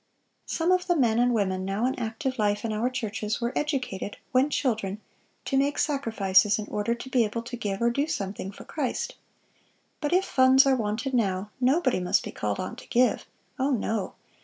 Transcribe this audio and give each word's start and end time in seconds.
"Some 0.47 0.71
of 0.71 0.87
the 0.87 0.95
men 0.95 1.19
and 1.19 1.31
women 1.31 1.63
now 1.63 1.85
in 1.85 1.93
active 1.99 2.39
life 2.39 2.65
in 2.65 2.73
our 2.73 2.89
churches 2.89 3.39
were 3.39 3.53
educated, 3.55 4.17
when 4.31 4.49
children, 4.49 4.99
to 5.45 5.55
make 5.57 5.77
sacrifices 5.77 6.57
in 6.57 6.65
order 6.69 6.95
to 6.95 7.07
be 7.07 7.23
able 7.23 7.43
to 7.43 7.55
give 7.55 7.83
or 7.83 7.91
do 7.91 8.07
something 8.07 8.51
for 8.51 8.63
Christ." 8.65 9.13
But 9.99 10.11
"if 10.11 10.25
funds 10.25 10.65
are 10.65 10.75
wanted 10.75 11.13
now,... 11.13 11.51
nobody 11.59 11.99
must 11.99 12.23
be 12.23 12.31
called 12.31 12.59
on 12.59 12.77
to 12.77 12.87
give. 12.87 13.27
Oh, 13.59 13.69
no! 13.69 14.15